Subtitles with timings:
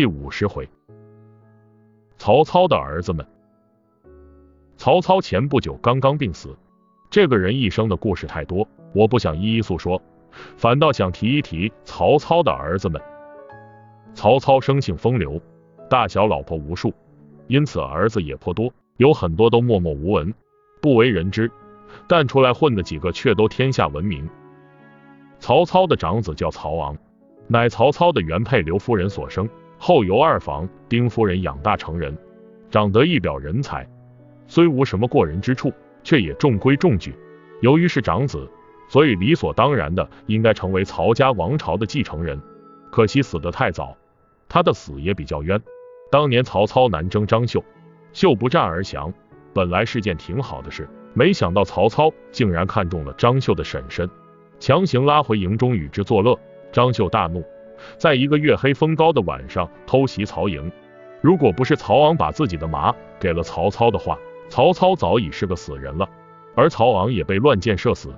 [0.00, 0.66] 第五十回，
[2.16, 3.26] 曹操的儿子们。
[4.78, 6.56] 曹操前不久刚刚病死，
[7.10, 10.00] 这个人一生的故事太多，我不想一一诉说，
[10.56, 12.98] 反倒想提一提曹操的儿子们。
[14.14, 15.38] 曹操生性风流，
[15.90, 16.94] 大小老婆无数，
[17.46, 20.32] 因此儿子也颇多，有很多都默默无闻，
[20.80, 21.52] 不为人知，
[22.08, 24.26] 但出来混的几个却都天下闻名。
[25.38, 26.96] 曹操的长子叫曹昂，
[27.48, 29.46] 乃曹操的原配刘夫人所生。
[29.82, 32.14] 后由二房丁夫人养大成人，
[32.68, 33.88] 长得一表人才，
[34.46, 35.72] 虽无什么过人之处，
[36.04, 37.16] 却也中规中矩。
[37.62, 38.46] 由于是长子，
[38.90, 42.38] 所以理所当然的应该成为曹家王朝的继承人。
[42.92, 43.96] 可惜死得太早，
[44.50, 45.58] 他的死也比较冤。
[46.10, 47.64] 当年曹操南征张绣，
[48.12, 49.10] 绣不战而降，
[49.54, 54.10] 本来是件挺好的事，没想到曹操竟然看中了张绣的婶婶，
[54.58, 56.38] 强行拉回营中与之作乐。
[56.70, 57.42] 张绣大怒。
[57.96, 60.70] 在一个月黑风高的晚上偷袭曹营，
[61.20, 66.08] 如果不是曹昂把自己的马给了曹操的话，曹操早已是个死人了，
[66.54, 68.14] 而曹昂也被乱箭射死。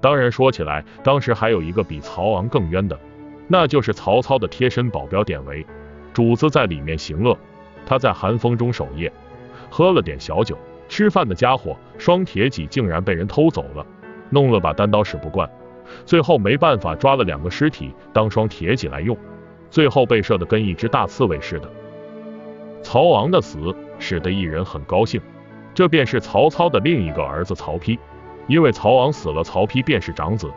[0.00, 2.98] 当然说起来，当时还有一个比曹昂更冤的，
[3.48, 5.64] 那就是曹操的贴身保镖典韦，
[6.12, 7.36] 主子在里面行乐，
[7.86, 9.12] 他在寒风中守夜，
[9.70, 13.86] 喝了点小酒，吃饭的家伙双铁戟竟然被人偷走了，
[14.30, 15.48] 弄了把单刀使不惯。
[16.04, 19.16] 最后没办法，抓了两个尸体当双铁戟来用，
[19.70, 21.70] 最后被射的跟一只大刺猬似的。
[22.82, 25.20] 曹昂的死使得一人很高兴，
[25.72, 27.98] 这便是曹操的另一个儿子曹丕。
[28.48, 30.50] 因为曹昂死了，曹丕便是长子。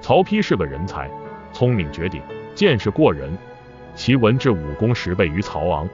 [0.00, 1.08] 曹丕是个人才，
[1.52, 2.20] 聪明绝顶，
[2.54, 3.36] 见识过人，
[3.94, 5.88] 其文治武功十倍于曹昂，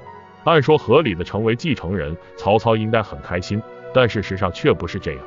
[0.45, 3.63] 按说合理的成为继承人，曹操应该很开心。
[3.93, 5.21] 但事实上却不是这样，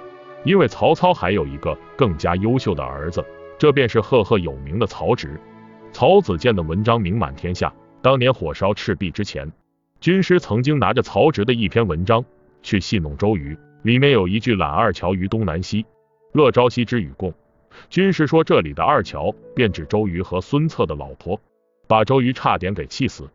[0.43, 3.23] 因为曹操还有一个更加优秀的儿子。
[3.57, 5.39] 这便是赫赫有名的曹植。
[5.91, 7.73] 曹子建的文章名满天下。
[8.01, 9.51] 当年火烧赤壁之前，
[9.99, 12.23] 军师曾经拿着曹植的一篇文章
[12.61, 15.85] 去戏弄周瑜，里面有一句“揽二乔于东南西，
[16.31, 17.33] 乐朝夕之与共”。
[17.89, 21.41] 军师说这里的二乔便指周瑜和孙策的老婆，
[21.87, 23.27] 把周瑜差点给气死。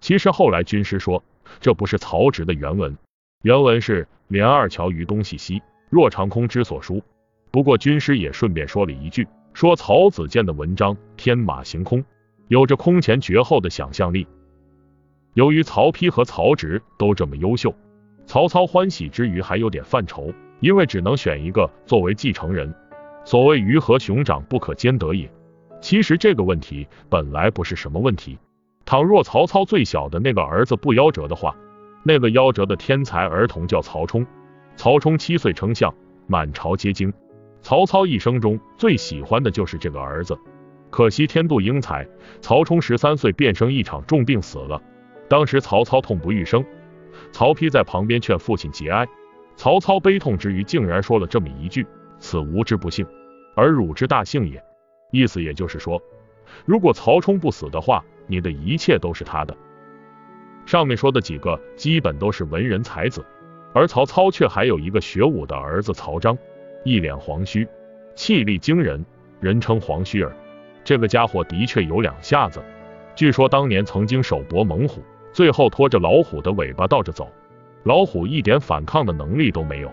[0.00, 1.22] 其实后来军师说
[1.60, 2.96] 这不是曹植的原文，
[3.42, 5.60] 原文是“连二乔于东西西，
[5.90, 7.02] 若长空之所书”。
[7.50, 9.26] 不过军师也顺便说了一句。
[9.54, 12.04] 说曹子建的文章天马行空，
[12.48, 14.26] 有着空前绝后的想象力。
[15.34, 17.72] 由于曹丕和曹植都这么优秀，
[18.26, 22.74] 曹操欢喜之余还有点犯愁，因为只能选一个作为继承人。
[23.24, 25.30] 所谓鱼和熊掌不可兼得也。
[25.80, 28.36] 其实这个问题本来不是什么问题。
[28.84, 31.54] 倘若曹操最小的那个儿子不夭折的话，
[32.02, 34.26] 那个夭折的天才儿童叫曹冲。
[34.74, 35.94] 曹冲七岁称相，
[36.26, 37.12] 满朝皆惊。
[37.64, 40.38] 曹操一生中最喜欢的就是这个儿子，
[40.90, 42.06] 可惜天妒英才，
[42.42, 44.80] 曹冲十三岁便生一场重病死了。
[45.30, 46.62] 当时曹操痛不欲生，
[47.32, 49.08] 曹丕在旁边劝父亲节哀。
[49.56, 51.86] 曹操悲痛之余，竟然说了这么一句
[52.20, 53.06] ：“此吾之不幸，
[53.56, 54.62] 而汝之大幸也。”
[55.10, 56.02] 意思也就是说，
[56.66, 59.56] 如果曹冲不死的话，你的一切都是他的。
[60.66, 63.24] 上面说的几个基本都是文人才子，
[63.72, 66.36] 而曹操却还有一个学武的儿子曹彰。
[66.84, 67.66] 一脸黄须，
[68.14, 69.04] 气力惊人，
[69.40, 70.32] 人称黄须儿。
[70.84, 72.62] 这个家伙的确有两下子。
[73.16, 75.02] 据说当年曾经手搏猛虎，
[75.32, 77.28] 最后拖着老虎的尾巴倒着走，
[77.84, 79.90] 老虎一点反抗的能力都没有。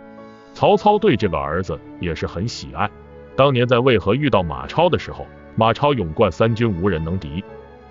[0.54, 2.90] 曹操对这个儿子也是很喜爱。
[3.38, 5.26] 当年在渭河遇到马超的时候，
[5.56, 7.42] 马超勇冠三军，无人能敌。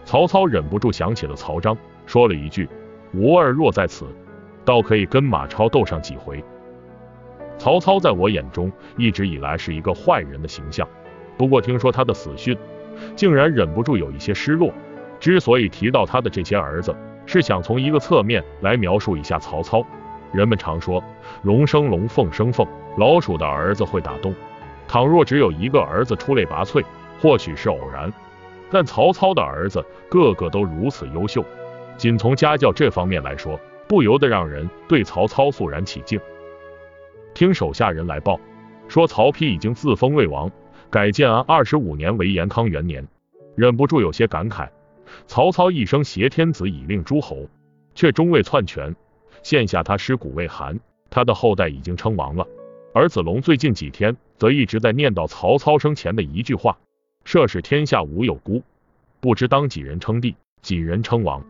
[0.04, 1.74] 曹操忍不住想起了曹彰，
[2.04, 2.68] 说了一句
[3.14, 4.04] ：“吾儿若在此，
[4.62, 6.44] 倒可以跟马超斗上几回。”
[7.60, 10.88] 曹操在我眼中一直以来是一个坏人的形象，
[11.36, 12.56] 不过听说他的死讯，
[13.14, 14.72] 竟然忍不住有一些失落。
[15.20, 19.84] 之所以提到他的这些儿子，是想从一个侧面来描述一下曹操。
[20.32, 21.04] 人们常说
[21.42, 22.66] 龙生龙，凤生凤，
[22.96, 24.34] 老鼠的儿子会打洞。
[24.88, 26.82] 倘若只有一个儿子出类拔萃，
[27.20, 28.10] 或许是偶然，
[28.70, 31.44] 但曹操的儿子个个都如此优秀，
[31.98, 36.18] 仅从家教这方面来说，不由得让人对曹操肃然起敬。
[37.40, 38.38] 听手下人来报，
[38.86, 40.50] 说曹丕已经自封魏王，
[40.90, 43.08] 改建安二十五年为延康元年，
[43.56, 44.68] 忍不住有些感慨。
[45.26, 47.48] 曹操一生挟天子以令诸侯，
[47.94, 48.94] 却终未篡权。
[49.42, 50.78] 现下他尸骨未寒，
[51.08, 52.46] 他的后代已经称王了。
[52.92, 56.76] 而子龙最近几天则一直在念叨曹操生前的一句话
[57.24, 58.62] ：“设使天下无有孤，
[59.18, 61.42] 不知当几人称帝，几人称王。”